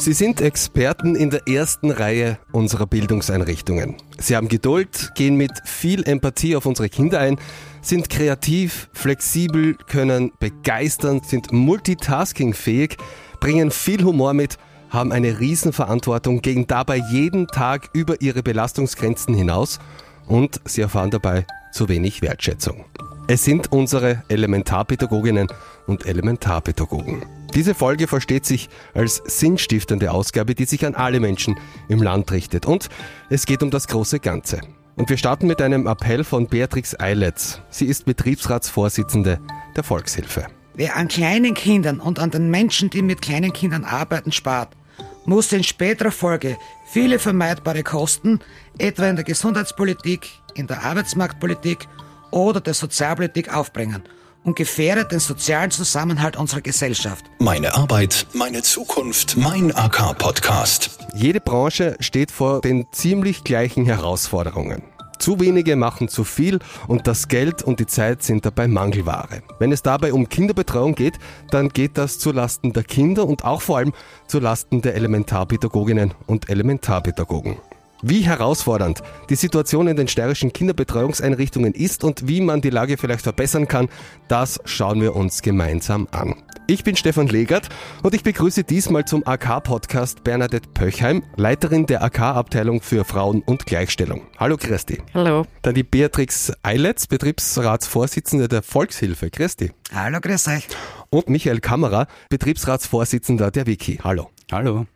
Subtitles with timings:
[0.00, 3.96] Sie sind Experten in der ersten Reihe unserer Bildungseinrichtungen.
[4.18, 7.38] Sie haben Geduld, gehen mit viel Empathie auf unsere Kinder ein,
[7.82, 12.96] sind kreativ, flexibel, können begeistern, sind multitaskingfähig,
[13.40, 14.56] bringen viel Humor mit,
[14.88, 19.80] haben eine Riesenverantwortung, gehen dabei jeden Tag über ihre Belastungsgrenzen hinaus
[20.26, 21.44] und sie erfahren dabei
[21.74, 22.86] zu wenig Wertschätzung.
[23.28, 25.48] Es sind unsere Elementarpädagoginnen
[25.86, 27.39] und Elementarpädagogen.
[27.54, 31.58] Diese Folge versteht sich als sinnstiftende Ausgabe, die sich an alle Menschen
[31.88, 32.64] im Land richtet.
[32.64, 32.88] Und
[33.28, 34.60] es geht um das große Ganze.
[34.96, 37.60] Und wir starten mit einem Appell von Beatrix Eiletz.
[37.68, 39.40] Sie ist Betriebsratsvorsitzende
[39.74, 40.46] der Volkshilfe.
[40.74, 44.76] Wer an kleinen Kindern und an den Menschen, die mit kleinen Kindern arbeiten, spart,
[45.24, 48.40] muss in späterer Folge viele vermeidbare Kosten,
[48.78, 51.88] etwa in der Gesundheitspolitik, in der Arbeitsmarktpolitik
[52.30, 54.02] oder der Sozialpolitik aufbringen–
[54.44, 57.24] und gefährdet den sozialen Zusammenhalt unserer Gesellschaft.
[57.38, 60.98] Meine Arbeit, meine Zukunft, mein AK-Podcast.
[61.14, 64.82] Jede Branche steht vor den ziemlich gleichen Herausforderungen.
[65.20, 69.42] Zu wenige machen zu viel und das Geld und die Zeit sind dabei Mangelware.
[69.58, 71.18] Wenn es dabei um Kinderbetreuung geht,
[71.50, 73.92] dann geht das zu Lasten der Kinder und auch vor allem
[74.26, 77.58] zu Lasten der Elementarpädagoginnen und Elementarpädagogen.
[78.02, 83.22] Wie herausfordernd die Situation in den steirischen Kinderbetreuungseinrichtungen ist und wie man die Lage vielleicht
[83.22, 83.88] verbessern kann,
[84.26, 86.34] das schauen wir uns gemeinsam an.
[86.66, 87.68] Ich bin Stefan Legert
[88.02, 94.22] und ich begrüße diesmal zum AK-Podcast Bernadette Pöchheim, Leiterin der AK-Abteilung für Frauen und Gleichstellung.
[94.38, 95.02] Hallo Christi.
[95.12, 95.44] Hallo.
[95.62, 99.30] Dann die Beatrix Eiletz, Betriebsratsvorsitzende der Volkshilfe.
[99.30, 99.72] Christi.
[99.92, 100.68] Hallo, grüß euch.
[101.10, 103.98] Und Michael Kammerer, Betriebsratsvorsitzender der Wiki.
[104.04, 104.30] Hallo.
[104.52, 104.86] Hallo.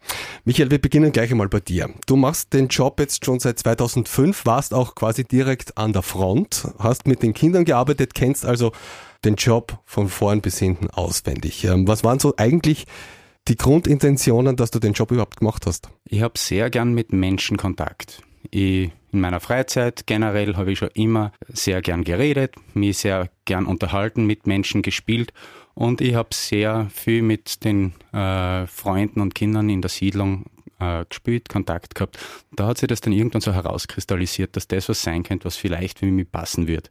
[0.45, 1.89] Michael, wir beginnen gleich einmal bei dir.
[2.07, 6.67] Du machst den Job jetzt schon seit 2005, warst auch quasi direkt an der Front,
[6.79, 8.73] hast mit den Kindern gearbeitet, kennst also
[9.25, 11.65] den Job von vorn bis hinten auswendig.
[11.65, 12.87] Ähm, was waren so eigentlich
[13.47, 15.89] die Grundintentionen, dass du den Job überhaupt gemacht hast?
[16.05, 18.23] Ich habe sehr gern mit Menschen Kontakt.
[18.51, 23.65] Ich, in meiner Freizeit generell habe ich schon immer sehr gern geredet, mich sehr gern
[23.65, 25.33] unterhalten, mit Menschen gespielt
[25.75, 30.47] und ich habe sehr viel mit den äh, Freunden und Kindern in der Siedlung
[30.81, 32.19] äh, gespielt, Kontakt gehabt.
[32.53, 36.01] Da hat sich das dann irgendwann so herauskristallisiert, dass das was sein könnte, was vielleicht
[36.01, 36.91] für mich passen wird.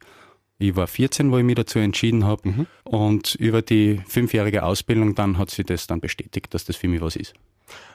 [0.59, 2.68] Ich war 14, wo ich mich dazu entschieden habe mhm.
[2.84, 7.02] und über die fünfjährige Ausbildung dann hat sich das dann bestätigt, dass das für mich
[7.02, 7.34] was ist.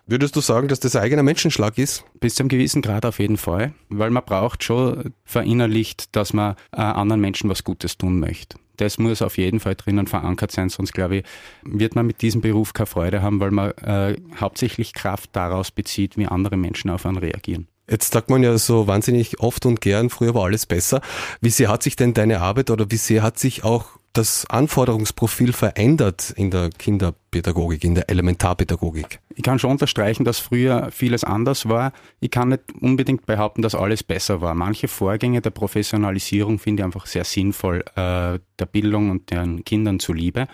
[0.06, 2.02] Würdest du sagen, dass das ein eigener Menschenschlag ist?
[2.18, 6.56] Bis zu einem gewissen Grad auf jeden Fall, weil man braucht schon verinnerlicht, dass man
[6.72, 8.56] äh, anderen Menschen was Gutes tun möchte.
[8.78, 11.24] Das muss auf jeden Fall drinnen verankert sein, sonst glaube ich,
[11.62, 16.16] wird man mit diesem Beruf keine Freude haben, weil man äh, hauptsächlich Kraft daraus bezieht,
[16.16, 17.68] wie andere Menschen auf einen reagieren.
[17.90, 21.00] Jetzt sagt man ja so wahnsinnig oft und gern, früher war alles besser.
[21.40, 25.52] Wie sehr hat sich denn deine Arbeit oder wie sehr hat sich auch das Anforderungsprofil
[25.52, 29.20] verändert in der Kinderpädagogik, in der Elementarpädagogik?
[29.34, 31.92] Ich kann schon unterstreichen, dass früher vieles anders war.
[32.20, 34.54] Ich kann nicht unbedingt behaupten, dass alles besser war.
[34.54, 40.00] Manche Vorgänge der Professionalisierung finde ich einfach sehr sinnvoll, äh, der Bildung und den Kindern
[40.00, 40.48] zuliebe.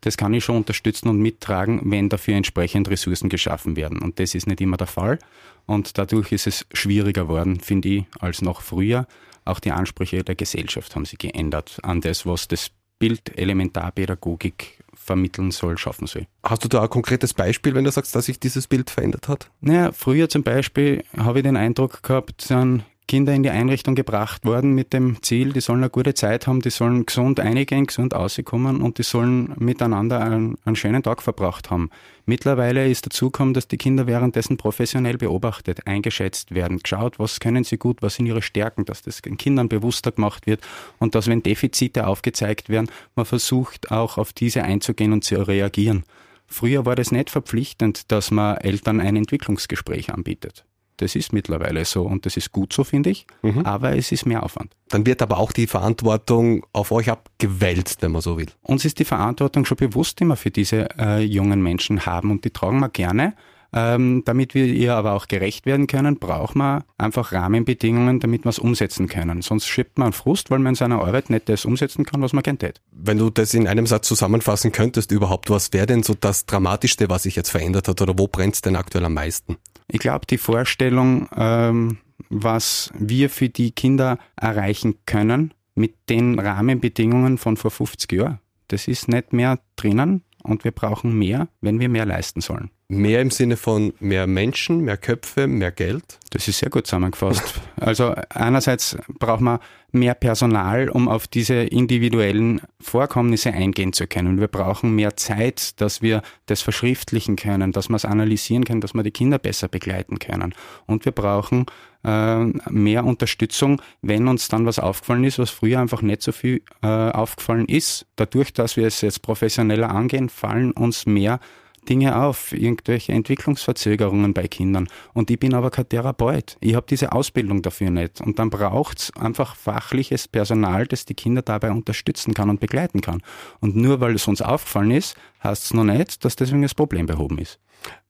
[0.00, 4.00] Das kann ich schon unterstützen und mittragen, wenn dafür entsprechend Ressourcen geschaffen werden.
[4.00, 5.18] Und das ist nicht immer der Fall.
[5.66, 9.06] Und dadurch ist es schwieriger geworden, finde ich, als noch früher.
[9.44, 15.50] Auch die Ansprüche der Gesellschaft haben sich geändert an das, was das Bild Elementarpädagogik vermitteln
[15.50, 16.26] soll, schaffen soll.
[16.44, 19.50] Hast du da ein konkretes Beispiel, wenn du sagst, dass sich dieses Bild verändert hat?
[19.60, 24.44] Naja, früher zum Beispiel habe ich den Eindruck gehabt, sind Kinder in die Einrichtung gebracht
[24.44, 28.14] worden mit dem Ziel, die sollen eine gute Zeit haben, die sollen gesund eingehen, gesund
[28.14, 31.90] rauskommen und die sollen miteinander einen, einen schönen Tag verbracht haben.
[32.24, 37.64] Mittlerweile ist dazu gekommen, dass die Kinder währenddessen professionell beobachtet, eingeschätzt werden, geschaut, was können
[37.64, 40.60] sie gut, was sind ihre Stärken, dass das den Kindern bewusster gemacht wird
[41.00, 46.04] und dass, wenn Defizite aufgezeigt werden, man versucht auch auf diese einzugehen und zu reagieren.
[46.46, 50.64] Früher war das nicht verpflichtend, dass man Eltern ein Entwicklungsgespräch anbietet.
[51.00, 53.64] Das ist mittlerweile so und das ist gut so, finde ich, mhm.
[53.64, 54.76] aber es ist mehr Aufwand.
[54.90, 58.48] Dann wird aber auch die Verantwortung auf euch abgewälzt, wenn man so will.
[58.60, 62.44] Uns ist die Verantwortung schon bewusst, die wir für diese äh, jungen Menschen haben und
[62.44, 63.34] die tragen wir gerne.
[63.72, 68.48] Ähm, damit wir ihr aber auch gerecht werden können, braucht man einfach Rahmenbedingungen, damit wir
[68.48, 69.42] es umsetzen können.
[69.42, 72.42] Sonst schiebt man Frust, weil man in seiner Arbeit nicht das umsetzen kann, was man
[72.42, 72.80] kennt.
[72.90, 77.08] Wenn du das in einem Satz zusammenfassen könntest überhaupt, was wäre denn so das Dramatischste,
[77.08, 79.56] was sich jetzt verändert hat oder wo brennt es denn aktuell am meisten?
[79.86, 81.98] Ich glaube, die Vorstellung, ähm,
[82.28, 88.88] was wir für die Kinder erreichen können mit den Rahmenbedingungen von vor 50 Jahren, das
[88.88, 92.70] ist nicht mehr drinnen und wir brauchen mehr, wenn wir mehr leisten sollen.
[92.92, 96.18] Mehr im Sinne von mehr Menschen, mehr Köpfe, mehr Geld?
[96.30, 97.60] Das ist sehr gut zusammengefasst.
[97.80, 99.60] Also einerseits braucht man
[99.92, 104.40] mehr Personal, um auf diese individuellen Vorkommnisse eingehen zu können.
[104.40, 108.92] Wir brauchen mehr Zeit, dass wir das verschriftlichen können, dass wir es analysieren können, dass
[108.92, 110.52] wir die Kinder besser begleiten können.
[110.86, 111.66] Und wir brauchen
[112.02, 116.62] äh, mehr Unterstützung, wenn uns dann was aufgefallen ist, was früher einfach nicht so viel
[116.82, 118.06] äh, aufgefallen ist.
[118.16, 121.38] Dadurch, dass wir es jetzt professioneller angehen, fallen uns mehr
[121.88, 124.88] Dinge auf, irgendwelche Entwicklungsverzögerungen bei Kindern.
[125.12, 126.56] Und ich bin aber kein Therapeut.
[126.60, 128.20] Ich habe diese Ausbildung dafür nicht.
[128.20, 133.00] Und dann braucht es einfach fachliches Personal, das die Kinder dabei unterstützen kann und begleiten
[133.00, 133.22] kann.
[133.60, 137.06] Und nur weil es uns aufgefallen ist, heißt es noch nicht, dass deswegen das Problem
[137.06, 137.58] behoben ist.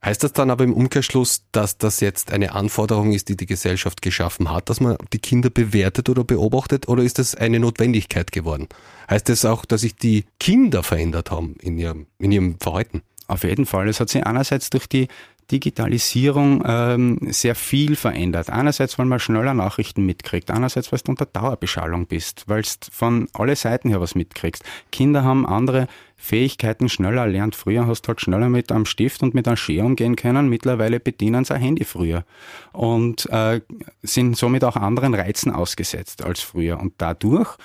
[0.05, 4.00] Heißt das dann aber im Umkehrschluss, dass das jetzt eine Anforderung ist, die die Gesellschaft
[4.00, 8.69] geschaffen hat, dass man die Kinder bewertet oder beobachtet, oder ist das eine Notwendigkeit geworden?
[9.11, 13.02] Heißt das auch, dass sich die Kinder verändert haben in ihrem, in ihrem Verhalten?
[13.31, 13.88] Auf jeden Fall.
[13.88, 15.06] Es hat sich einerseits durch die
[15.53, 18.50] Digitalisierung ähm, sehr viel verändert.
[18.50, 23.29] Einerseits, weil man schneller Nachrichten mitkriegt, einerseits, weil du unter Dauerbeschallung bist, weil du von
[23.32, 24.65] alle Seiten her was mitkriegst.
[24.91, 25.87] Kinder haben andere
[26.17, 27.55] Fähigkeiten schneller erlernt.
[27.55, 30.49] Früher hast du halt schneller mit einem Stift und mit einem Schere umgehen können.
[30.49, 32.25] Mittlerweile bedienen sie ein Handy früher
[32.73, 33.61] und äh,
[34.03, 36.81] sind somit auch anderen Reizen ausgesetzt als früher.
[36.81, 37.56] Und dadurch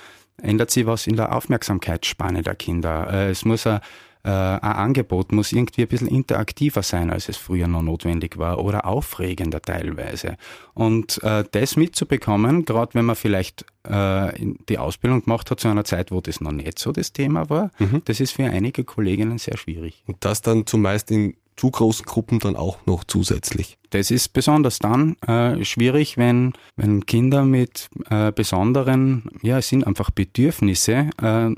[0.42, 3.12] ändert sich was in der Aufmerksamkeitsspanne der Kinder.
[3.12, 3.80] Äh, es muss ein
[4.26, 8.58] äh, ein Angebot muss irgendwie ein bisschen interaktiver sein, als es früher noch notwendig war
[8.58, 10.38] oder aufregender teilweise.
[10.74, 14.32] Und äh, das mitzubekommen, gerade wenn man vielleicht äh,
[14.68, 17.70] die Ausbildung gemacht hat zu einer Zeit, wo das noch nicht so das Thema war,
[17.78, 18.02] mhm.
[18.06, 20.04] das ist für einige Kolleginnen sehr schwierig.
[20.08, 23.78] Und das dann zumeist in zu großen Gruppen dann auch noch zusätzlich.
[23.92, 29.88] Das ist besonders dann äh, schwierig, wenn, wenn Kinder mit äh, besonderen, ja, es sind
[29.88, 31.52] einfach Bedürfnisse äh,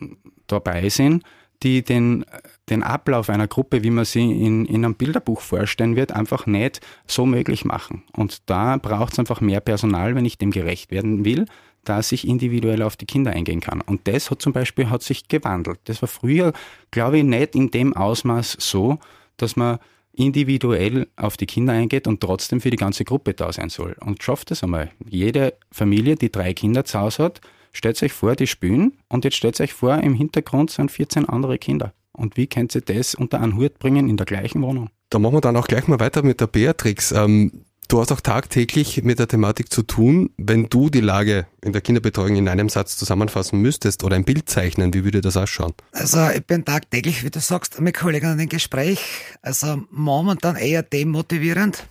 [0.46, 1.24] dabei sind,
[1.64, 2.26] die den,
[2.70, 6.82] den Ablauf einer Gruppe, wie man sie in, in einem Bilderbuch vorstellen wird, einfach nicht
[7.08, 8.04] so möglich machen.
[8.14, 11.46] Und da braucht es einfach mehr Personal, wenn ich dem gerecht werden will,
[11.84, 13.82] dass ich individuell auf die Kinder eingehen kann.
[13.82, 15.80] Und das hat zum Beispiel hat sich gewandelt.
[15.86, 16.54] Das war früher,
[16.92, 19.00] glaube ich, nicht in dem Ausmaß so,
[19.38, 19.80] dass man
[20.14, 23.96] individuell auf die Kinder eingeht und trotzdem für die ganze Gruppe da sein soll.
[24.00, 24.92] Und schafft es einmal.
[25.08, 27.42] Jede Familie, die drei Kinder zu Hause hat,
[27.74, 31.58] Stellt euch vor, die spielen und jetzt stellt euch vor, im Hintergrund sind 14 andere
[31.58, 31.94] Kinder.
[32.12, 34.90] Und wie könnt ihr das unter einen Hut bringen in der gleichen Wohnung?
[35.10, 37.12] Da machen wir dann auch gleich mal weiter mit der Beatrix.
[37.12, 40.32] Ähm, du hast auch tagtäglich mit der Thematik zu tun.
[40.38, 44.50] Wenn du die Lage in der Kinderbetreuung in einem Satz zusammenfassen müsstest oder ein Bild
[44.50, 45.74] zeichnen, wie würde das ausschauen?
[45.92, 49.00] Also ich bin tagtäglich, wie du sagst, mit Kollegen im Gespräch.
[49.42, 51.86] Also momentan eher demotivierend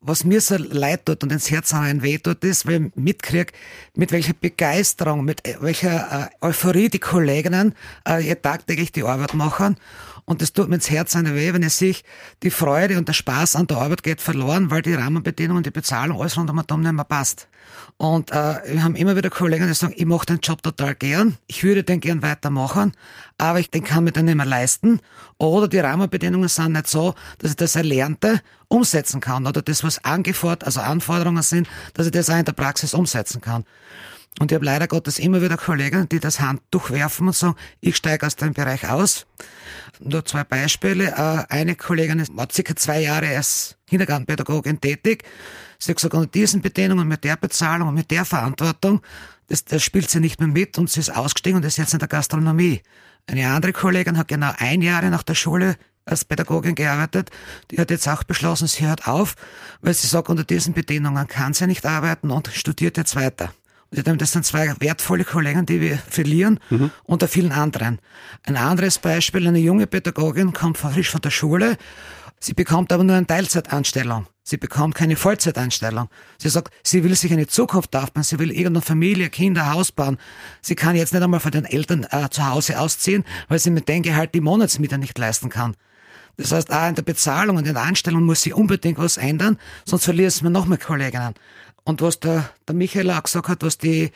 [0.00, 3.52] was mir so leid tut und ins Herz rein weh tut, ist, weil ich mitkriege,
[3.94, 7.74] mit welcher Begeisterung, mit welcher äh, Euphorie die Kolleginnen
[8.04, 9.76] äh, hier tagtäglich die Arbeit machen.
[10.28, 11.94] Und das tut mir ins Herz eine weh, wenn ich sehe,
[12.42, 16.20] die Freude und der Spaß an der Arbeit geht verloren, weil die Rahmenbedingungen, die Bezahlung,
[16.20, 17.48] alles rund um und nicht mehr passt.
[17.96, 21.38] Und äh, wir haben immer wieder Kollegen, die sagen, ich mache den Job total gern,
[21.46, 22.92] ich würde den gern weitermachen,
[23.38, 25.00] aber ich den kann mir dann nicht mehr leisten.
[25.38, 30.04] Oder die Rahmenbedingungen sind nicht so, dass ich das Erlernte umsetzen kann oder das, was
[30.04, 33.64] angefordert, also Anforderungen sind, dass ich das auch in der Praxis umsetzen kann.
[34.38, 37.96] Und ich habe leider Gottes immer wieder Kollegen, die das Handtuch werfen und sagen, ich
[37.96, 39.26] steige aus dem Bereich aus.
[40.00, 41.08] Nur zwei Beispiele.
[41.08, 45.24] Äh, eine Kollegin war circa zwei Jahre als Kindergartenpädagogin tätig.
[45.78, 49.00] Sie hat gesagt, unter diesen Bedingungen, mit der Bezahlung und mit der Verantwortung,
[49.48, 51.98] das, das spielt sie nicht mehr mit und sie ist ausgestiegen und ist jetzt in
[51.98, 52.82] der Gastronomie.
[53.26, 57.30] Eine andere Kollegin hat genau ein Jahr nach der Schule als Pädagogin gearbeitet.
[57.70, 59.34] Die hat jetzt auch beschlossen, sie hört auf,
[59.80, 63.52] weil sie sagt, unter diesen Bedingungen kann sie nicht arbeiten und studiert jetzt weiter.
[63.90, 66.90] Das sind zwei wertvolle Kollegen, die wir verlieren, mhm.
[67.04, 67.98] unter vielen anderen.
[68.44, 71.78] Ein anderes Beispiel, eine junge Pädagogin kommt frisch von der Schule,
[72.38, 74.26] sie bekommt aber nur eine Teilzeitanstellung.
[74.42, 76.08] Sie bekommt keine Vollzeitanstellung.
[76.38, 80.16] Sie sagt, sie will sich eine Zukunft aufbauen, sie will irgendeine Familie, Kinder, Haus bauen.
[80.62, 83.88] Sie kann jetzt nicht einmal von den Eltern äh, zu Hause ausziehen, weil sie mit
[83.88, 85.76] dem Gehalt die Monatsmiete nicht leisten kann.
[86.38, 89.58] Das heißt, auch in der Bezahlung und in der Anstellung muss sie unbedingt was ändern,
[89.84, 91.34] sonst verlieren wir noch mehr Kolleginnen.
[91.88, 94.10] Und was der, der Michael auch gesagt hat, was die,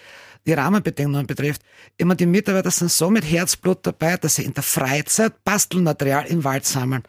[0.44, 1.62] die Rahmenbedingungen betrifft,
[1.96, 6.44] immer die Mitarbeiter sind so mit Herzblut dabei, dass sie in der Freizeit Bastelmaterial im
[6.44, 7.02] Wald sammeln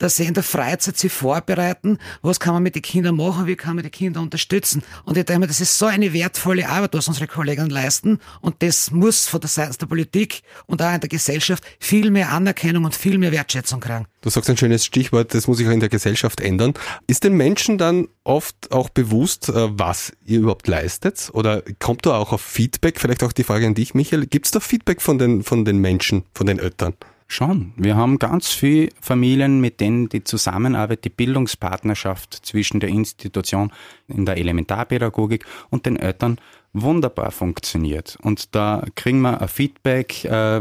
[0.00, 3.54] dass sie in der Freizeit sich vorbereiten, was kann man mit den Kindern machen, wie
[3.54, 4.82] kann man die Kinder unterstützen.
[5.04, 8.18] Und ich denke mir, das ist so eine wertvolle Arbeit, was unsere Kollegen leisten.
[8.40, 12.32] Und das muss von der Seite der Politik und auch in der Gesellschaft viel mehr
[12.32, 14.06] Anerkennung und viel mehr Wertschätzung kriegen.
[14.22, 16.74] Du sagst ein schönes Stichwort, das muss sich auch in der Gesellschaft ändern.
[17.06, 21.30] Ist den Menschen dann oft auch bewusst, äh, was ihr überhaupt leistet?
[21.34, 22.98] Oder kommt da auch auf Feedback?
[22.98, 24.26] Vielleicht auch die Frage an dich, Michael.
[24.26, 26.94] Gibt es da Feedback von den, von den Menschen, von den Eltern?
[27.32, 27.72] Schon.
[27.76, 33.72] Wir haben ganz viele Familien, mit denen die Zusammenarbeit, die Bildungspartnerschaft zwischen der Institution
[34.08, 36.40] in der Elementarpädagogik und den Eltern
[36.72, 38.18] wunderbar funktioniert.
[38.20, 40.58] Und da kriegen wir ein Feedback, äh,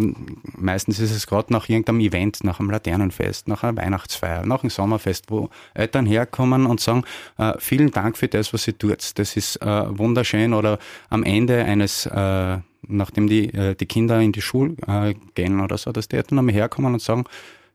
[0.58, 4.70] meistens ist es gerade nach irgendeinem Event, nach einem Laternenfest, nach einer Weihnachtsfeier, nach einem
[4.70, 7.04] Sommerfest, wo Eltern herkommen und sagen,
[7.40, 9.18] äh, vielen Dank für das, was ihr tut.
[9.18, 10.54] Das ist äh, wunderschön.
[10.54, 10.78] Oder
[11.10, 12.60] am Ende eines äh,
[12.90, 16.40] nachdem die, äh, die Kinder in die Schule äh, gehen oder so, dass die Eltern
[16.40, 17.24] einmal herkommen und sagen,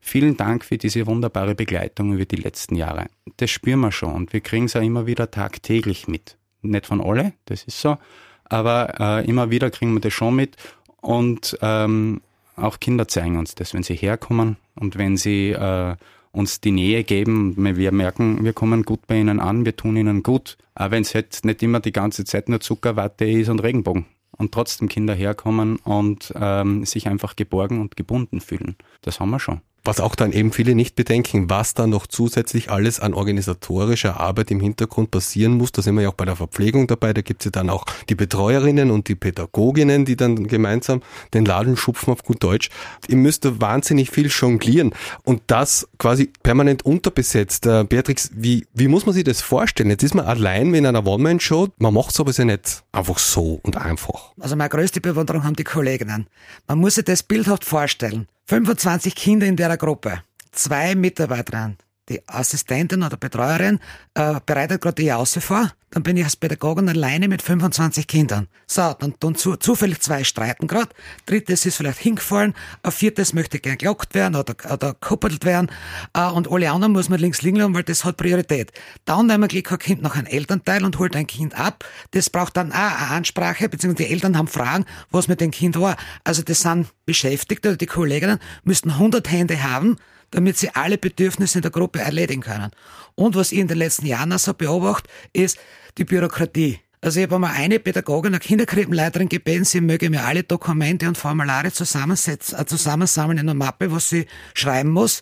[0.00, 3.06] vielen Dank für diese wunderbare Begleitung über die letzten Jahre.
[3.38, 6.36] Das spüren wir schon und wir kriegen es ja immer wieder tagtäglich mit.
[6.62, 7.98] Nicht von alle, das ist so,
[8.44, 10.56] aber äh, immer wieder kriegen wir das schon mit
[11.00, 12.20] und ähm,
[12.56, 15.96] auch Kinder zeigen uns das, wenn sie herkommen und wenn sie äh,
[16.34, 17.54] uns die Nähe geben.
[17.56, 20.56] Wir merken, wir kommen gut bei ihnen an, wir tun ihnen gut.
[20.74, 24.06] Auch wenn es halt nicht immer die ganze Zeit nur Zucker, Watte ist und Regenbogen.
[24.36, 28.76] Und trotzdem Kinder herkommen und ähm, sich einfach geborgen und gebunden fühlen.
[29.02, 29.60] Das haben wir schon.
[29.84, 34.50] Was auch dann eben viele nicht bedenken, was da noch zusätzlich alles an organisatorischer Arbeit
[34.50, 35.72] im Hintergrund passieren muss.
[35.72, 37.12] Da sind wir ja auch bei der Verpflegung dabei.
[37.12, 41.02] Da gibt es ja dann auch die Betreuerinnen und die Pädagoginnen, die dann gemeinsam
[41.34, 42.70] den Laden schupfen auf gut Deutsch.
[43.08, 47.66] Ihr müsst da wahnsinnig viel jonglieren und das quasi permanent unterbesetzt.
[47.66, 49.90] Äh, Beatrix, wie, wie muss man sich das vorstellen?
[49.90, 51.68] Jetzt ist man allein in einer One-Man-Show.
[51.76, 54.32] Man macht es aber ja nicht einfach so und einfach.
[54.40, 56.26] Also meine größte Bewunderung haben die Kolleginnen.
[56.66, 58.28] Man muss sich das bildhaft vorstellen.
[58.46, 60.22] 25 Kinder in der Gruppe,
[60.52, 63.80] zwei Mitarbeiterinnen, die Assistentin oder Betreuerin
[64.14, 68.48] äh, bereitet gerade die Jause vor, dann bin ich als Pädagogin alleine mit 25 Kindern.
[68.66, 70.90] So, dann tun zu, zufällig zwei streiten gerade,
[71.24, 75.70] drittes ist vielleicht hingefallen, ein viertes möchte gern gelockt werden oder, oder kuppelt werden
[76.12, 78.72] äh, und alle anderen muss man links liegen lassen, weil das hat Priorität.
[79.04, 81.84] Dann nehmen wir ein Kind noch ein Elternteil und holt ein Kind ab.
[82.10, 85.78] Das braucht dann auch eine Ansprache, beziehungsweise die Eltern haben Fragen, was mit dem Kind
[85.80, 85.96] war.
[86.24, 89.96] Also das sind Beschäftigte, die Kolleginnen müssten 100 Hände haben,
[90.34, 92.72] damit sie alle Bedürfnisse in der Gruppe erledigen können.
[93.14, 95.58] Und was ich in den letzten Jahren also beobachte, ist
[95.96, 96.80] die Bürokratie.
[97.00, 101.16] Also ich habe einmal eine Pädagogin, eine Kinderkrippenleiterin gebeten, sie möge mir alle Dokumente und
[101.16, 105.20] Formulare zusammensetzen, äh, zusammensammeln in einer Mappe, was sie schreiben muss.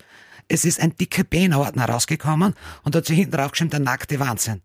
[0.48, 2.54] Es ist ein dicker Beinordner rausgekommen
[2.84, 4.62] und hat sie hinten draufgeschrieben, der nackte Wahnsinn.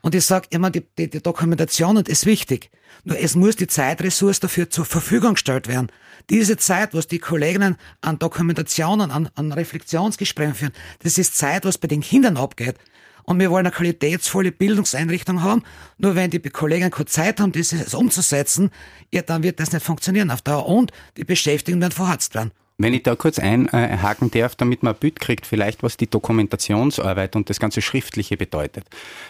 [0.00, 2.70] Und ich sage immer, die, die, die Dokumentation ist wichtig.
[3.04, 5.88] Nur es muss die Zeitressource dafür zur Verfügung gestellt werden.
[6.28, 11.78] Diese Zeit, was die Kolleginnen an Dokumentationen, an, an Reflexionsgesprächen führen, das ist Zeit, was
[11.78, 12.76] bei den Kindern abgeht.
[13.24, 15.62] Und wir wollen eine qualitätsvolle Bildungseinrichtung haben.
[15.98, 18.70] Nur wenn die Kollegen keine Zeit haben, das umzusetzen,
[19.12, 20.66] ja, dann wird das nicht funktionieren auf Dauer.
[20.66, 22.50] Und die Beschäftigten werden verharzt werden.
[22.82, 27.36] Wenn ich da kurz einhaken darf, damit man ein Bild kriegt, vielleicht was die Dokumentationsarbeit
[27.36, 28.86] und das ganze Schriftliche bedeutet.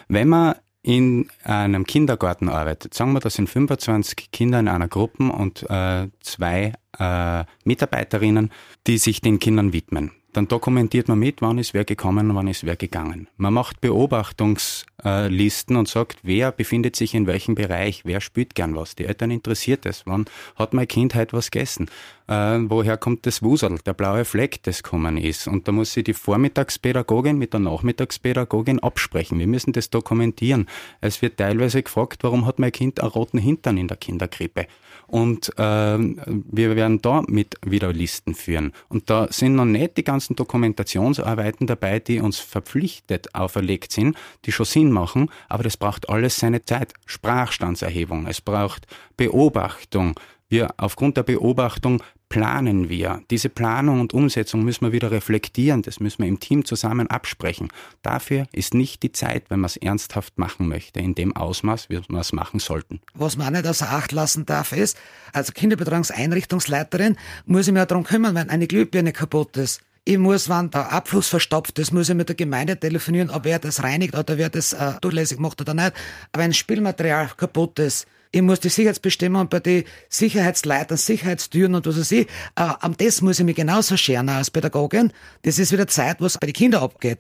[0.07, 5.25] Wenn man in einem Kindergarten arbeitet, sagen wir, das sind 25 Kinder in einer Gruppe
[5.25, 8.53] und äh, zwei äh, Mitarbeiterinnen,
[8.87, 10.13] die sich den Kindern widmen.
[10.33, 13.27] Dann dokumentiert man mit, wann ist wer gekommen, wann ist wer gegangen.
[13.37, 18.95] Man macht Beobachtungslisten und sagt, wer befindet sich in welchem Bereich, wer spielt gern was.
[18.95, 20.03] Die Eltern interessiert es.
[20.07, 21.91] Wann hat mein Kind heute was gegessen?
[22.29, 25.49] Äh, woher kommt das Wusel, der blaue Fleck, das kommen ist?
[25.49, 29.41] Und da muss sie die Vormittagspädagogin mit der Nachmittagspädagogin absprechen.
[29.41, 30.69] Wir müssen das dokumentieren.
[31.01, 34.69] Es wird teilweise gefragt, warum hat mein Kind einen roten Hintern in der Kinderkrippe?
[35.09, 38.73] Und äh, wir werden da mit wieder Listen führen.
[38.89, 44.53] Und da sind noch nicht die ganzen Dokumentationsarbeiten dabei, die uns verpflichtet auferlegt sind, die
[44.53, 46.95] schon Sinn machen, aber das braucht alles seine Zeit.
[47.07, 48.87] Sprachstandserhebung, es braucht
[49.17, 50.19] Beobachtung.
[50.49, 53.23] Wir aufgrund der Beobachtung planen wir.
[53.31, 57.69] Diese Planung und Umsetzung müssen wir wieder reflektieren, das müssen wir im Team zusammen absprechen.
[58.03, 62.01] Dafür ist nicht die Zeit, wenn man es ernsthaft machen möchte, in dem Ausmaß, wie
[62.09, 63.01] wir es machen sollten.
[63.15, 64.97] Was man nicht außer Acht lassen darf, ist,
[65.33, 69.83] als Kinderbetreuungseinrichtungsleiterin muss ich mir darum kümmern, wenn eine Glühbirne kaputt ist.
[70.05, 73.59] Ich muss, wenn der Abfluss verstopft ist, muss ich mit der Gemeinde telefonieren, ob wer
[73.59, 75.93] das reinigt oder wer das äh, durchlässig macht oder nicht.
[76.33, 81.99] Aber wenn Spielmaterial kaputt ist, ich muss die Sicherheitsbestimmungen bei den Sicherheitsleitern, Sicherheitstüren und was
[81.99, 85.13] weiß ich, äh, um das muss ich mich genauso scheren als Pädagogin.
[85.43, 87.19] Das ist wieder Zeit, was bei den Kindern abgeht.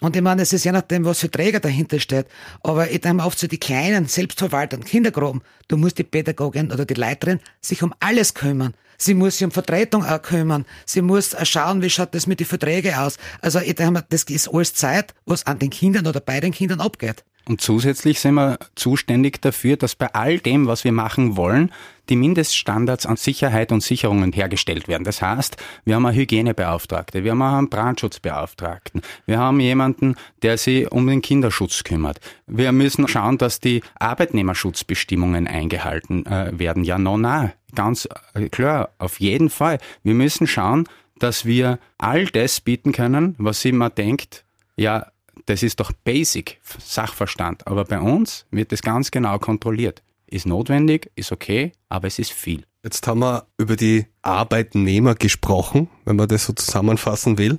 [0.00, 2.26] Und ich meine, es ist je nachdem, was für Träger dahinter steht.
[2.62, 6.94] Aber ich denke oft so die kleinen, selbstverwalteten Kindergruppen, du musst die Pädagogin oder die
[6.94, 8.74] Leiterin sich um alles kümmern.
[8.98, 10.64] Sie muss sich um Vertretung auch kümmern.
[10.86, 13.18] Sie muss schauen, wie schaut das mit den Verträgen aus.
[13.42, 16.80] Also ich denke das ist alles Zeit, was an den Kindern oder bei den Kindern
[16.80, 17.24] abgeht.
[17.48, 21.72] Und zusätzlich sind wir zuständig dafür, dass bei all dem, was wir machen wollen,
[22.08, 25.04] die Mindeststandards an Sicherheit und Sicherungen hergestellt werden.
[25.04, 30.90] Das heißt, wir haben eine Hygienebeauftragte, wir haben einen Brandschutzbeauftragten, wir haben jemanden, der sich
[30.90, 32.20] um den Kinderschutz kümmert.
[32.46, 36.82] Wir müssen schauen, dass die Arbeitnehmerschutzbestimmungen eingehalten äh, werden.
[36.82, 39.78] Ja, no, na, ganz äh, klar, auf jeden Fall.
[40.02, 40.88] Wir müssen schauen,
[41.18, 44.44] dass wir all das bieten können, was immer denkt,
[44.76, 45.06] ja,
[45.44, 47.66] das ist doch Basic Sachverstand.
[47.66, 50.02] Aber bei uns wird das ganz genau kontrolliert.
[50.26, 52.64] Ist notwendig, ist okay, aber es ist viel.
[52.82, 57.58] Jetzt haben wir über die Arbeitnehmer gesprochen, wenn man das so zusammenfassen will.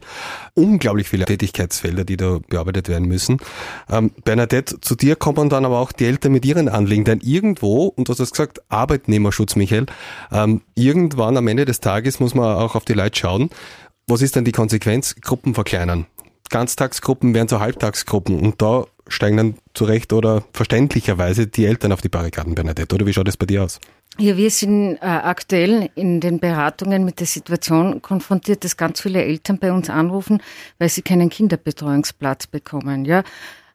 [0.53, 3.39] Unglaublich viele Tätigkeitsfelder, die da bearbeitet werden müssen.
[3.89, 7.87] Ähm, Bernadette, zu dir kommen dann aber auch die Eltern mit ihren Anliegen, denn irgendwo,
[7.87, 9.87] und du hast gesagt, Arbeitnehmerschutz, Michael,
[10.31, 13.49] ähm, irgendwann am Ende des Tages muss man auch auf die Leute schauen.
[14.07, 15.15] Was ist denn die Konsequenz?
[15.19, 16.05] Gruppen verkleinern.
[16.49, 22.01] Ganztagsgruppen werden zu Halbtagsgruppen und da steigen dann zu Recht oder verständlicherweise die Eltern auf
[22.01, 22.93] die Barrikaden, Bernadette.
[22.95, 23.79] Oder wie schaut es bei dir aus?
[24.19, 29.23] Ja, wir sind äh, aktuell in den Beratungen mit der Situation konfrontiert, dass ganz viele
[29.23, 30.41] Eltern bei uns anrufen,
[30.79, 33.05] weil sie keinen Kinderbetreuungsplatz bekommen.
[33.05, 33.23] Ja,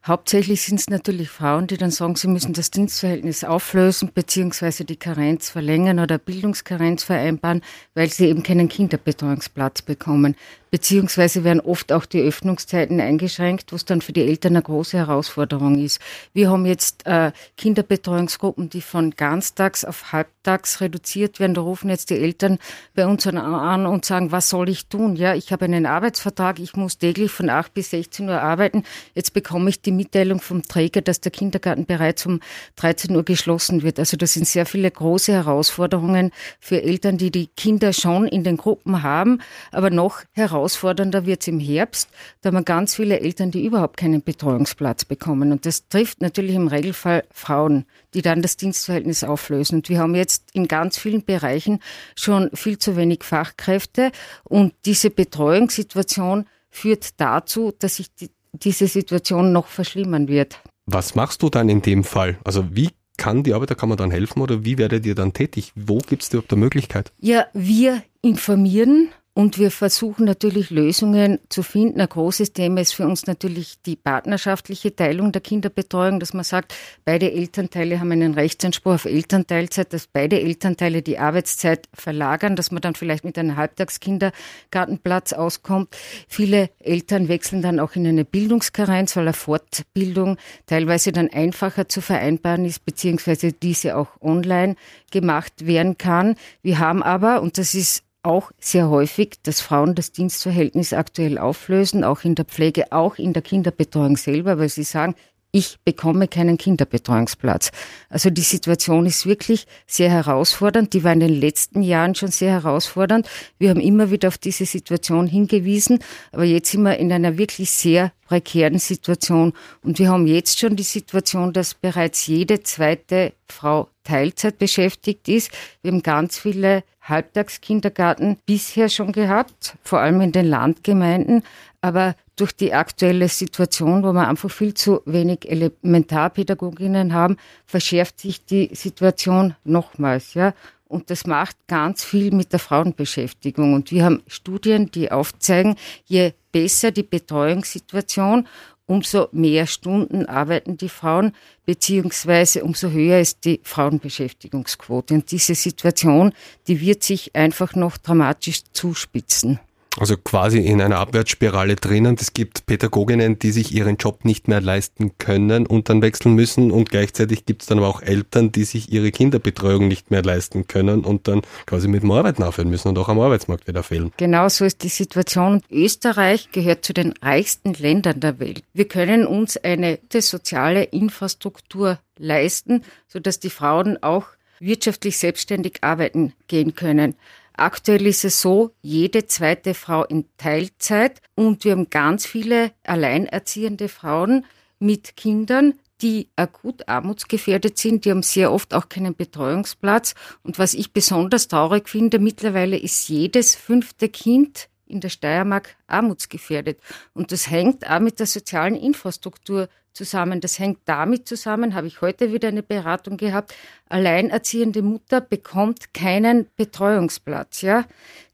[0.05, 4.97] Hauptsächlich sind es natürlich Frauen, die dann sagen, sie müssen das Dienstverhältnis auflösen beziehungsweise die
[4.97, 7.61] Karenz verlängern oder Bildungskarenz vereinbaren,
[7.93, 10.35] weil sie eben keinen Kinderbetreuungsplatz bekommen.
[10.73, 15.77] Beziehungsweise werden oft auch die Öffnungszeiten eingeschränkt, was dann für die Eltern eine große Herausforderung
[15.77, 16.01] ist.
[16.33, 21.53] Wir haben jetzt äh, Kinderbetreuungsgruppen, die von ganztags auf halbtags reduziert werden.
[21.53, 22.57] Da rufen jetzt die Eltern
[22.95, 25.15] bei uns an und sagen, was soll ich tun?
[25.15, 28.81] Ja, ich habe einen Arbeitsvertrag, ich muss täglich von 8 bis 16 Uhr arbeiten.
[29.13, 32.39] Jetzt bekomme ich die Mitteilung vom Träger, dass der Kindergarten bereits um
[32.77, 33.99] 13 Uhr geschlossen wird.
[33.99, 38.57] Also das sind sehr viele große Herausforderungen für Eltern, die die Kinder schon in den
[38.57, 39.39] Gruppen haben,
[39.71, 42.09] aber noch heraus herausfordernder wird es im Herbst.
[42.41, 45.51] Da haben wir ganz viele Eltern, die überhaupt keinen Betreuungsplatz bekommen.
[45.51, 49.75] Und das trifft natürlich im Regelfall Frauen, die dann das Dienstverhältnis auflösen.
[49.75, 51.79] Und wir haben jetzt in ganz vielen Bereichen
[52.15, 54.11] schon viel zu wenig Fachkräfte.
[54.43, 60.61] Und diese Betreuungssituation führt dazu, dass sich die, diese Situation noch verschlimmern wird.
[60.85, 62.37] Was machst du dann in dem Fall?
[62.43, 65.71] Also wie kann die Arbeiterkammer dann helfen oder wie werdet ihr dann tätig?
[65.75, 67.11] Wo gibt es überhaupt eine Möglichkeit?
[67.19, 71.99] Ja, wir informieren und wir versuchen natürlich Lösungen zu finden.
[71.99, 76.75] Ein großes Thema ist für uns natürlich die partnerschaftliche Teilung der Kinderbetreuung, dass man sagt,
[77.03, 82.81] beide Elternteile haben einen Rechtsanspruch auf Elternteilzeit, dass beide Elternteile die Arbeitszeit verlagern, dass man
[82.81, 85.95] dann vielleicht mit einem Halbtagskindergartenplatz auskommt.
[86.27, 90.37] Viele Eltern wechseln dann auch in eine Bildungskarenz, weil eine Fortbildung
[90.67, 94.75] teilweise dann einfacher zu vereinbaren ist, beziehungsweise diese auch online
[95.11, 96.35] gemacht werden kann.
[96.61, 102.03] Wir haben aber, und das ist auch sehr häufig, dass Frauen das Dienstverhältnis aktuell auflösen,
[102.03, 105.15] auch in der Pflege, auch in der Kinderbetreuung selber, weil sie sagen,
[105.55, 107.69] ich bekomme keinen Kinderbetreuungsplatz.
[108.09, 110.93] Also die Situation ist wirklich sehr herausfordernd.
[110.93, 113.29] Die war in den letzten Jahren schon sehr herausfordernd.
[113.59, 115.99] Wir haben immer wieder auf diese Situation hingewiesen,
[116.31, 119.53] aber jetzt sind wir in einer wirklich sehr prekären Situation.
[119.83, 125.51] Und wir haben jetzt schon die Situation, dass bereits jede zweite Frau Teilzeit beschäftigt ist.
[125.83, 131.43] Wir haben ganz viele Halbtagskindergarten bisher schon gehabt, vor allem in den Landgemeinden.
[131.81, 138.43] Aber durch die aktuelle Situation, wo wir einfach viel zu wenig Elementarpädagoginnen haben, verschärft sich
[138.45, 140.53] die Situation nochmals, ja.
[140.87, 143.73] Und das macht ganz viel mit der Frauenbeschäftigung.
[143.73, 148.47] Und wir haben Studien, die aufzeigen, je besser die Betreuungssituation,
[148.85, 151.33] umso mehr Stunden arbeiten die Frauen,
[151.65, 155.15] beziehungsweise umso höher ist die Frauenbeschäftigungsquote.
[155.15, 156.33] Und diese Situation,
[156.67, 159.59] die wird sich einfach noch dramatisch zuspitzen.
[159.99, 162.17] Also quasi in einer Abwärtsspirale drinnen.
[162.19, 166.71] Es gibt Pädagoginnen, die sich ihren Job nicht mehr leisten können und dann wechseln müssen
[166.71, 170.65] und gleichzeitig gibt es dann aber auch Eltern, die sich ihre Kinderbetreuung nicht mehr leisten
[170.65, 174.11] können und dann quasi mit dem Arbeiten aufhören müssen und auch am Arbeitsmarkt wieder fehlen.
[174.17, 175.61] Genau so ist die Situation.
[175.69, 178.63] Österreich gehört zu den reichsten Ländern der Welt.
[178.73, 184.25] Wir können uns eine soziale Infrastruktur leisten, sodass die Frauen auch
[184.59, 187.15] wirtschaftlich selbstständig arbeiten gehen können.
[187.55, 193.89] Aktuell ist es so, jede zweite Frau in Teilzeit und wir haben ganz viele alleinerziehende
[193.89, 194.45] Frauen
[194.79, 200.15] mit Kindern, die akut armutsgefährdet sind, die haben sehr oft auch keinen Betreuungsplatz.
[200.43, 206.79] Und was ich besonders traurig finde, mittlerweile ist jedes fünfte Kind in der Steiermark armutsgefährdet.
[207.13, 210.41] Und das hängt auch mit der sozialen Infrastruktur zusammen.
[210.41, 213.53] Das hängt damit zusammen, habe ich heute wieder eine Beratung gehabt,
[213.89, 217.85] alleinerziehende Mutter bekommt keinen Betreuungsplatz, ja.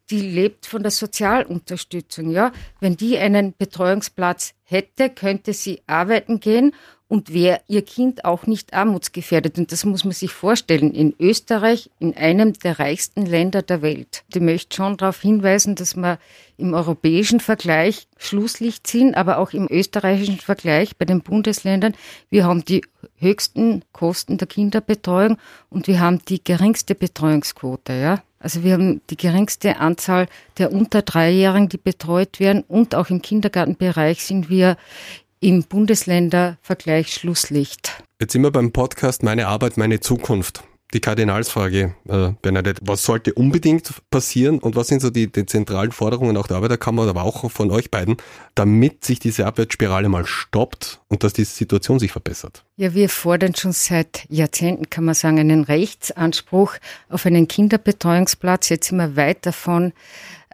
[0.10, 2.52] Die lebt von der Sozialunterstützung, ja.
[2.80, 6.74] Wenn die einen Betreuungsplatz hätte, könnte sie arbeiten gehen
[7.10, 9.58] und wäre ihr Kind auch nicht armutsgefährdet.
[9.58, 10.94] Und das muss man sich vorstellen.
[10.94, 14.24] In Österreich, in einem der reichsten Länder der Welt.
[14.32, 16.20] Ich möchte schon darauf hinweisen, dass wir
[16.58, 21.96] im europäischen Vergleich Schlusslicht sind, aber auch im österreichischen Vergleich bei den Bundesländern.
[22.30, 22.84] Wir haben die
[23.18, 25.38] höchsten Kosten der Kinderbetreuung
[25.70, 28.24] und wir haben die geringste Betreuungsquote, ja.
[28.42, 33.22] Also wir haben die geringste Anzahl der unter Dreijährigen, die betreut werden und auch im
[33.22, 34.78] Kindergartenbereich sind wir
[35.40, 38.04] im Bundesländervergleich Schlusslicht.
[38.20, 40.64] Jetzt sind wir beim Podcast Meine Arbeit, meine Zukunft.
[40.92, 45.92] Die Kardinalsfrage, äh, Bernadette, was sollte unbedingt passieren und was sind so die, die zentralen
[45.92, 48.18] Forderungen auch der Arbeiterkammer, aber auch von euch beiden,
[48.56, 52.66] damit sich diese Abwärtsspirale mal stoppt und dass die Situation sich verbessert?
[52.76, 56.74] Ja, wir fordern schon seit Jahrzehnten, kann man sagen, einen Rechtsanspruch
[57.08, 58.70] auf einen Kinderbetreuungsplatz.
[58.70, 59.94] Jetzt sind wir weit davon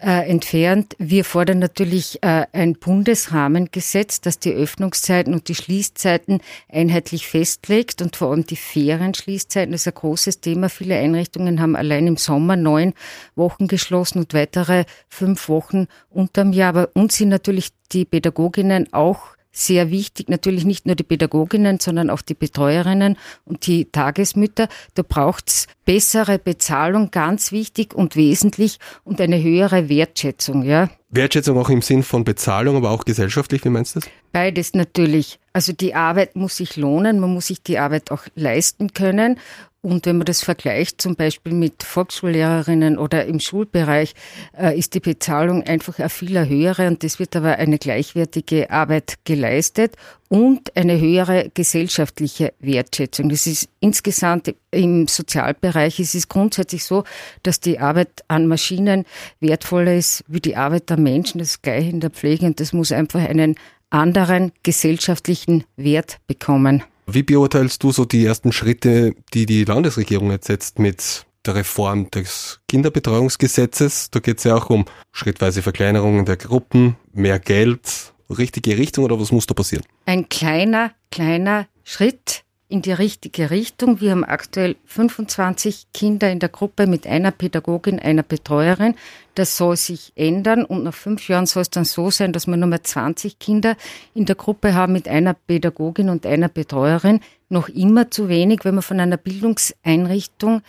[0.01, 0.95] äh, entfernt.
[0.99, 8.15] Wir fordern natürlich äh, ein Bundesrahmengesetz, das die Öffnungszeiten und die Schließzeiten einheitlich festlegt und
[8.15, 10.69] vor allem die Ferienschließzeiten das ist ein großes Thema.
[10.69, 12.93] Viele Einrichtungen haben allein im Sommer neun
[13.35, 16.69] Wochen geschlossen und weitere fünf Wochen unterm Jahr.
[16.69, 22.09] Aber uns sind natürlich die Pädagoginnen auch sehr wichtig, natürlich nicht nur die Pädagoginnen, sondern
[22.09, 24.67] auch die Betreuerinnen und die Tagesmütter.
[24.93, 30.89] Da braucht's bessere Bezahlung, ganz wichtig und wesentlich und eine höhere Wertschätzung, ja.
[31.09, 34.09] Wertschätzung auch im Sinn von Bezahlung, aber auch gesellschaftlich, wie meinst du das?
[34.33, 35.39] Beides natürlich.
[35.53, 39.39] Also die Arbeit muss sich lohnen, man muss sich die Arbeit auch leisten können
[39.85, 44.15] und wenn man das vergleicht zum Beispiel mit Volksschullehrerinnen oder im Schulbereich,
[44.57, 49.13] äh, ist die Bezahlung einfach eine viel höhere und es wird aber eine gleichwertige Arbeit
[49.25, 49.95] geleistet
[50.27, 53.29] und eine höhere gesellschaftliche Wertschätzung.
[53.29, 57.03] Das ist insgesamt im Sozialbereich ist es grundsätzlich so,
[57.43, 59.05] dass die Arbeit an Maschinen
[59.39, 61.37] wertvoller ist wie die Arbeit der Menschen.
[61.37, 63.55] Das ist gleich in der Pflege und das muss einfach einen
[63.91, 66.83] anderen gesellschaftlichen Wert bekommen.
[67.07, 72.09] Wie beurteilst du so die ersten Schritte, die die Landesregierung jetzt setzt mit der Reform
[72.09, 74.09] des Kinderbetreuungsgesetzes?
[74.09, 79.19] Da geht es ja auch um schrittweise Verkleinerungen der Gruppen, mehr Geld, richtige Richtung oder
[79.19, 79.85] was muss da passieren?
[80.07, 84.01] Ein kleiner, kleiner Schritt in die richtige Richtung.
[84.01, 88.95] Wir haben aktuell 25 Kinder in der Gruppe mit einer Pädagogin, einer Betreuerin.
[89.35, 92.55] Das soll sich ändern und nach fünf Jahren soll es dann so sein, dass wir
[92.55, 93.75] nur mehr 20 Kinder
[94.13, 97.19] in der Gruppe haben mit einer Pädagogin und einer Betreuerin.
[97.49, 100.61] Noch immer zu wenig, wenn wir von einer Bildungseinrichtung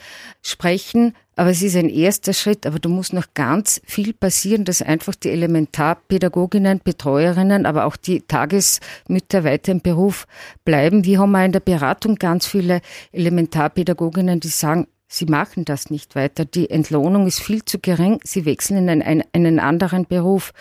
[0.43, 1.15] sprechen.
[1.37, 5.15] Aber es ist ein erster Schritt, aber da muss noch ganz viel passieren, dass einfach
[5.15, 10.27] die Elementarpädagoginnen, Betreuerinnen, aber auch die Tagesmütter weiter im Beruf
[10.65, 11.05] bleiben.
[11.05, 12.81] Wir haben auch in der Beratung ganz viele
[13.13, 16.45] Elementarpädagoginnen, die sagen, Sie machen das nicht weiter.
[16.45, 18.19] Die Entlohnung ist viel zu gering.
[18.25, 20.53] Sie wechseln in einen, einen anderen Beruf.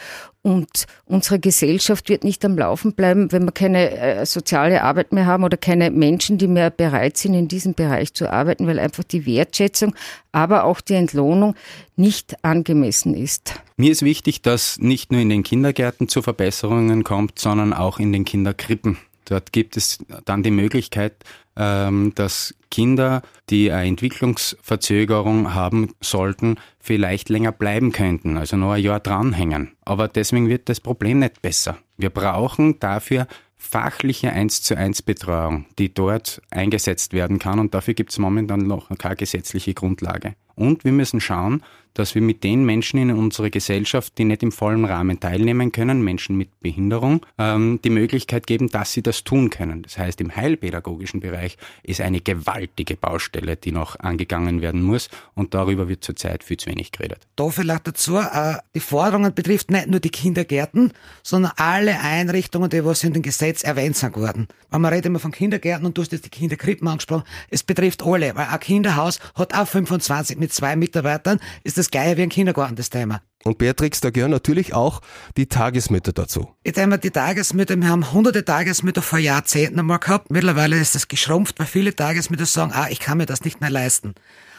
[0.43, 5.25] Und unsere Gesellschaft wird nicht am Laufen bleiben, wenn wir keine äh, soziale Arbeit mehr
[5.25, 9.03] haben oder keine Menschen, die mehr bereit sind, in diesem Bereich zu arbeiten, weil einfach
[9.03, 9.95] die Wertschätzung,
[10.31, 11.55] aber auch die Entlohnung
[11.95, 13.59] nicht angemessen ist.
[13.77, 18.13] Mir ist wichtig, dass nicht nur in den Kindergärten zu Verbesserungen kommt, sondern auch in
[18.13, 18.99] den Kinderkrippen.
[19.25, 21.15] Dort gibt es dann die Möglichkeit,
[21.55, 28.99] dass Kinder, die eine Entwicklungsverzögerung haben sollten, vielleicht länger bleiben könnten, also noch ein Jahr
[28.99, 29.71] dranhängen.
[29.85, 31.77] Aber deswegen wird das Problem nicht besser.
[31.97, 37.93] Wir brauchen dafür fachliche 1 zu 1 Betreuung, die dort eingesetzt werden kann und dafür
[37.93, 40.35] gibt es momentan noch keine gesetzliche Grundlage.
[40.55, 41.61] Und wir müssen schauen,
[41.95, 46.03] dass wir mit den Menschen in unserer Gesellschaft, die nicht im vollen Rahmen teilnehmen können,
[46.03, 49.81] Menschen mit Behinderung, ähm, die Möglichkeit geben, dass sie das tun können.
[49.81, 55.53] Das heißt, im heilpädagogischen Bereich ist eine gewaltige Baustelle, die noch angegangen werden muss und
[55.53, 57.19] darüber wird zurzeit viel zu wenig geredet.
[57.37, 60.91] Da vielleicht dazu, äh, die Forderungen betrifft nicht nur die Kindergärten,
[61.23, 64.47] sondern alle Einrichtungen, die was in dem Gesetz erwähnt sind worden.
[64.69, 67.23] Weil man redet immer von Kindergärten und du hast jetzt die Kinderkrippen angesprochen.
[67.49, 72.17] Es betrifft alle, weil ein Kinderhaus hat auch 25 mit zwei Mitarbeitern, ist das gleiche
[72.17, 73.21] wie ein Kindergarten, das Thema.
[73.43, 75.01] Und Beatrix, da gehören natürlich auch
[75.37, 76.51] die Tagesmütter dazu.
[76.63, 80.29] Jetzt einmal die Tagesmütter, wir haben hunderte Tagesmütter vor Jahrzehnten einmal gehabt.
[80.29, 83.71] Mittlerweile ist das geschrumpft, weil viele Tagesmütter sagen, ah, ich kann mir das nicht mehr
[83.71, 84.13] leisten.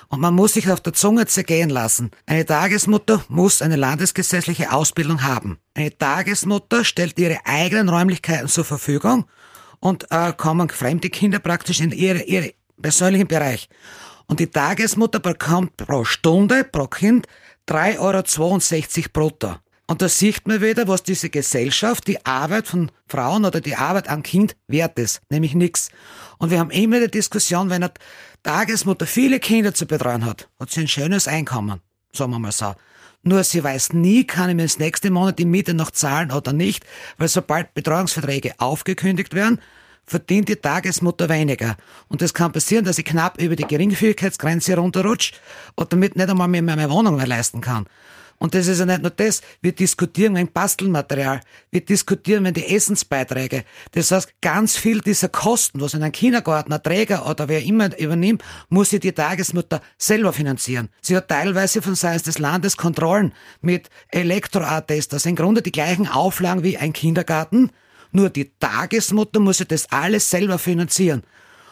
[0.09, 2.11] Und man muss sich auf der Zunge zergehen lassen.
[2.27, 5.59] Eine Tagesmutter muss eine landesgesetzliche Ausbildung haben.
[5.75, 9.27] Eine Tagesmutter stellt ihre eigenen Räumlichkeiten zur Verfügung
[9.79, 13.69] und äh, kommen fremde Kinder praktisch in ihre, ihre persönlichen Bereich.
[14.27, 17.27] Und die Tagesmutter bekommt pro Stunde, pro Kind
[17.69, 19.57] 3,62 Euro brutto.
[19.89, 24.09] Und da sieht man wieder, was diese Gesellschaft, die Arbeit von Frauen oder die Arbeit
[24.09, 25.91] am Kind wert ist, nämlich nichts.
[26.39, 27.93] Und wir haben immer die Diskussion, wenn eine
[28.43, 31.81] Tagesmutter viele Kinder zu betreuen hat, hat sie ein schönes Einkommen,
[32.13, 32.75] sagen wir mal so.
[33.23, 36.53] Nur sie weiß nie, kann ich mir das nächste Monat die Miete noch zahlen oder
[36.53, 36.85] nicht,
[37.19, 39.61] weil sobald Betreuungsverträge aufgekündigt werden,
[40.07, 41.77] verdient die Tagesmutter weniger.
[42.09, 45.35] Und es kann passieren, dass ich knapp über die Geringfügigkeitsgrenze runterrutsche
[45.75, 47.87] und damit nicht einmal mehr meine Wohnung mehr leisten kann.
[48.39, 49.41] Und das ist ja nicht nur das.
[49.63, 51.41] Wir diskutieren wegen Bastelmaterial.
[51.71, 53.65] Wir diskutieren wegen die Essensbeiträge.
[53.93, 58.45] Das heißt, ganz viel dieser Kosten, was ein Kindergarten, ein Träger oder wer immer übernimmt,
[58.69, 60.91] muss sich die Tagesmutter selber finanzieren.
[61.01, 65.09] Sie hat teilweise von Seiten des Landes Kontrollen mit Elektro-Attests.
[65.09, 67.71] Das sind im Grunde die gleichen Auflagen wie ein Kindergarten.
[68.17, 71.23] Nur die Tagesmutter muss sich das alles selber finanzieren.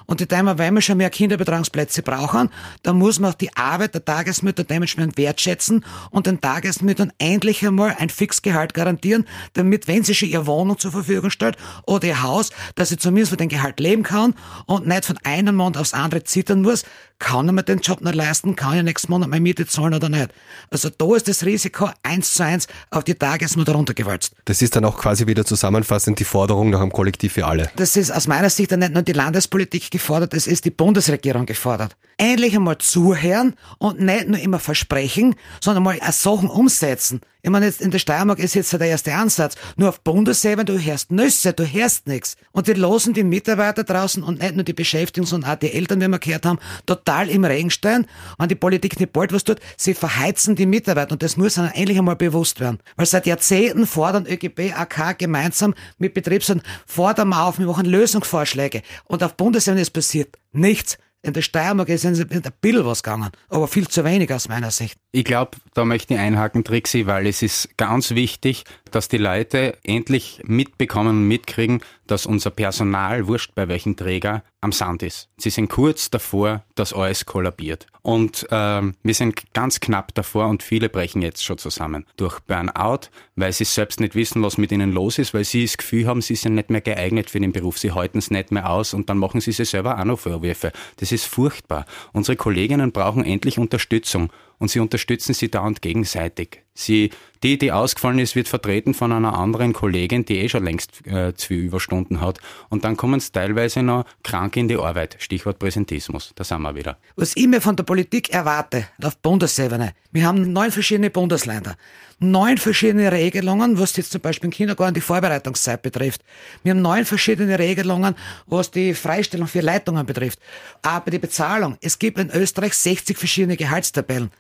[0.05, 2.51] Und die Timer, weil wir schon mehr Kinderbetreuungsplätze brauchen,
[2.83, 7.97] dann muss man auch die Arbeit der Tagesmütter dementsprechend wertschätzen und den Tagesmüttern endlich einmal
[7.99, 12.51] ein Fixgehalt garantieren, damit, wenn sie schon ihre Wohnung zur Verfügung stellt oder ihr Haus,
[12.75, 14.35] dass sie zumindest von dem Gehalt leben kann
[14.67, 16.85] und nicht von einem Monat aufs andere zittern muss,
[17.25, 20.11] kann ich mir den Job nicht leisten, kann ich nächsten Monat meine Miete zahlen oder
[20.11, 20.29] nicht.
[20.71, 24.35] Also da ist das Risiko eins zu eins auf die Tagesmutter runtergewalzt.
[24.45, 27.71] Das ist dann auch quasi wieder zusammenfassend die Forderung nach einem Kollektiv für alle.
[27.77, 31.47] Das ist aus meiner Sicht dann nicht nur die Landespolitik gefordert, es ist die Bundesregierung
[31.47, 31.97] gefordert.
[32.17, 37.21] Endlich einmal zuhören und nicht nur immer versprechen, sondern mal Sachen umsetzen.
[37.45, 39.57] Ich meine, jetzt in der Steiermark ist jetzt der erste Ansatz.
[39.77, 42.37] Nur auf Bundesebene, du hörst Nüsse, du hörst nichts.
[42.53, 46.01] Und die losen die Mitarbeiter draußen und nicht nur die Beschäftigten, sondern auch die Eltern,
[46.01, 48.07] wie wir gehört haben, total im Regenstein.
[48.39, 51.13] Wenn die Politik nicht bald was tut, sie verheizen die Mitarbeiter.
[51.13, 52.79] Und das muss ihnen endlich einmal bewusst werden.
[52.97, 58.81] Weil seit Jahrzehnten fordern ÖGB, AK gemeinsam mit Betriebsräten, fordern wir auf, wir machen Lösungsvorschläge.
[59.05, 60.97] Und auf Bundesebene ist passiert nichts.
[61.25, 62.15] In der Steiermark ist ein
[62.61, 64.99] bisschen was gegangen, aber viel zu wenig aus meiner Sicht.
[65.17, 69.79] Ich glaube, da möchte ich einhaken, Trixi, weil es ist ganz wichtig, dass die Leute
[69.85, 75.29] endlich mitbekommen und mitkriegen, dass unser Personal, wurscht bei welchem Träger, am Sand ist.
[75.37, 77.87] Sie sind kurz davor, dass alles kollabiert.
[78.03, 83.09] Und ähm, wir sind ganz knapp davor und viele brechen jetzt schon zusammen durch Burnout,
[83.37, 86.23] weil sie selbst nicht wissen, was mit ihnen los ist, weil sie das Gefühl haben,
[86.23, 89.09] sie sind nicht mehr geeignet für den Beruf, sie halten es nicht mehr aus und
[89.09, 90.73] dann machen sie sich selber auch noch Vorwürfe.
[90.97, 91.87] Das ist furchtbar.
[92.13, 96.65] Unsere Kolleginnen brauchen endlich Unterstützung und sie unterstützen sie dauernd gegenseitig.
[96.77, 97.11] Sie,
[97.45, 101.33] die, die ausgefallen ist, wird vertreten von einer anderen Kollegin, die eh schon längst äh,
[101.37, 102.41] zwei Überstunden hat.
[102.69, 105.17] Und dann kommen sie teilweise noch krank in die Arbeit.
[105.21, 106.33] Stichwort Präsentismus.
[106.35, 106.99] Da sind wir wieder.
[107.15, 109.93] Was ich mir von der Politik erwarte, auf Bundesebene.
[110.11, 111.77] Wir haben neun verschiedene Bundesländer.
[112.19, 116.23] Neun verschiedene Regelungen, was jetzt zum Beispiel im Kindergarten die Vorbereitungszeit betrifft.
[116.65, 120.41] Wir haben neun verschiedene Regelungen, was die Freistellung für Leitungen betrifft.
[120.83, 121.77] Aber die Bezahlung.
[121.81, 124.31] Es gibt in Österreich 60 verschiedene Gehaltstabellen.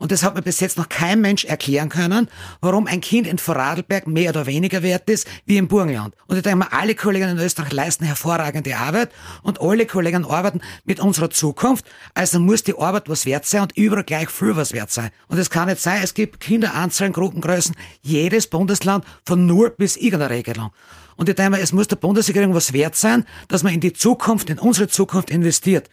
[0.00, 2.28] Und das hat mir bis jetzt noch kein Mensch erklären können,
[2.62, 6.16] warum ein Kind in Vorarlberg mehr oder weniger wert ist wie im Burgenland.
[6.26, 9.10] Und ich denke mal, alle Kollegen in Österreich leisten hervorragende Arbeit
[9.42, 11.84] und alle Kollegen arbeiten mit unserer Zukunft.
[12.14, 15.10] Also muss die Arbeit was wert sein und überall gleich viel was wert sein.
[15.28, 20.30] Und es kann nicht sein, es gibt Kinderanzahlen, Gruppengrößen, jedes Bundesland von nur bis irgendeiner
[20.30, 20.70] Regelung.
[21.16, 23.92] Und ich denke mal, es muss der Bundesregierung was wert sein, dass man in die
[23.92, 25.90] Zukunft, in unsere Zukunft investiert.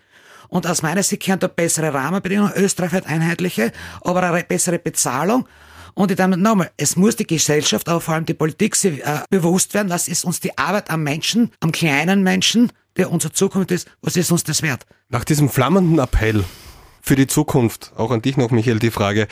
[0.50, 5.48] Und aus meiner Sicht gehören da bessere Rahmenbedingungen, österreichweit einheitliche, aber eine bessere Bezahlung.
[5.94, 9.22] Und ich denke nochmal, es muss die Gesellschaft, aber vor allem die Politik sich äh,
[9.30, 13.72] bewusst werden, was ist uns die Arbeit am Menschen, am kleinen Menschen, der unsere Zukunft
[13.72, 14.86] ist, was ist uns das wert?
[15.10, 16.44] Nach diesem flammenden Appell
[17.02, 19.28] für die Zukunft, auch an dich noch, Michael, die Frage,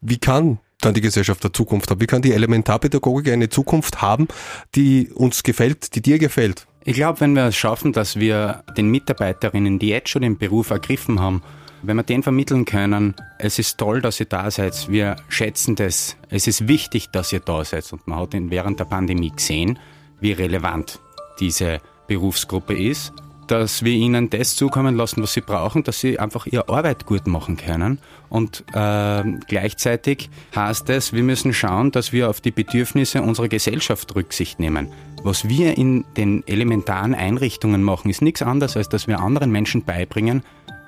[0.00, 2.00] wie kann dann die Gesellschaft der Zukunft haben?
[2.00, 4.28] Wie kann die Elementarpädagogik eine Zukunft haben,
[4.74, 6.66] die uns gefällt, die dir gefällt?
[6.86, 10.68] Ich glaube, wenn wir es schaffen, dass wir den Mitarbeiterinnen, die jetzt schon den Beruf
[10.68, 11.42] ergriffen haben,
[11.82, 16.18] wenn wir den vermitteln können, es ist toll, dass ihr da seid, wir schätzen das,
[16.28, 17.90] es ist wichtig, dass ihr da seid.
[17.90, 19.78] Und man hat während der Pandemie gesehen,
[20.20, 21.00] wie relevant
[21.40, 23.14] diese Berufsgruppe ist,
[23.46, 27.26] dass wir ihnen das zukommen lassen, was sie brauchen, dass sie einfach ihre Arbeit gut
[27.26, 27.98] machen können.
[28.28, 34.14] Und äh, gleichzeitig heißt es, wir müssen schauen, dass wir auf die Bedürfnisse unserer Gesellschaft
[34.14, 34.88] Rücksicht nehmen.
[35.22, 39.84] Was wir in den elementaren Einrichtungen machen, ist nichts anderes, als dass wir anderen Menschen
[39.84, 40.42] beibringen,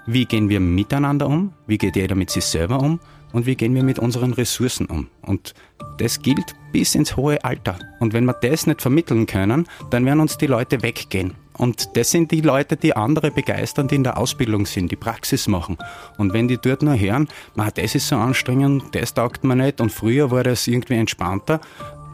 [0.07, 3.01] wie gehen wir miteinander um, wie geht jeder mit sich selber um
[3.33, 5.09] und wie gehen wir mit unseren Ressourcen um.
[5.23, 5.55] Und
[5.99, 7.79] das gilt bis ins hohe Alter.
[8.01, 11.35] Und wenn wir das nicht vermitteln können, dann werden uns die Leute weggehen.
[11.57, 15.49] Und das sind die Leute, die andere begeistern, die in der Ausbildung sind, die Praxis
[15.49, 15.79] machen.
[16.19, 17.29] Und wenn die dort nur hören,
[17.75, 21.61] das ist so anstrengend, das taugt mir nicht und früher war das irgendwie entspannter,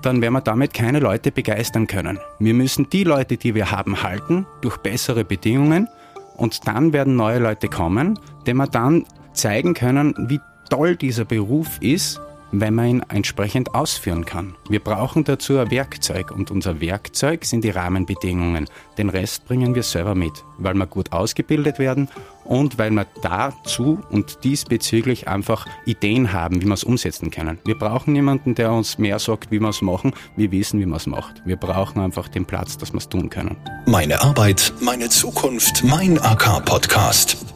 [0.03, 2.19] dann werden wir damit keine Leute begeistern können.
[2.39, 5.89] Wir müssen die Leute, die wir haben, halten durch bessere Bedingungen
[6.37, 10.41] und dann werden neue Leute kommen, denen wir dann zeigen können, wie
[10.73, 12.19] toll dieser Beruf ist
[12.55, 14.55] wenn man ihn entsprechend ausführen kann.
[14.69, 18.69] Wir brauchen dazu ein Werkzeug und unser Werkzeug sind die Rahmenbedingungen.
[18.99, 22.11] Den Rest bringen wir selber mit, weil wir gut ausgebildet werden
[22.45, 27.59] und weil wir dazu und diesbezüglich einfach Ideen haben, wie wir es umsetzen können.
[27.65, 30.99] Wir brauchen jemanden, der uns mehr sagt, wie wir es machen, wir wissen, wie man
[30.99, 31.41] es macht.
[31.47, 33.57] Wir brauchen einfach den Platz, dass wir es tun können.
[33.87, 37.52] Meine Arbeit, meine Zukunft, mein AK-Podcast.